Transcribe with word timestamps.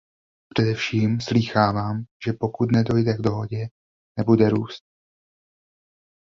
Především, 0.53 1.21
slýchávám, 1.21 2.03
že 2.25 2.33
pokud 2.39 2.71
nedojde 2.71 3.13
k 3.13 3.21
dohodě, 3.21 3.67
nebude 4.17 4.49
růst. 4.49 4.83